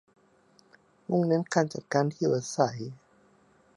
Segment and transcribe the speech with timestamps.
[1.09, 2.79] มุ่งเน้นการจัดการที่อยู่อาศัย